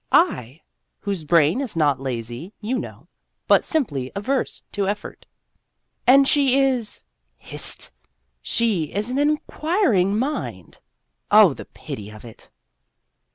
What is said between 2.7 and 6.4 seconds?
know, but simply averse to effort. And